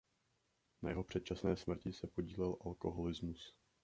[0.81, 3.55] Na jeho předčasné smrti se podílel alkoholismus.